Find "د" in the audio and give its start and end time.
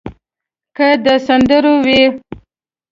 1.05-1.07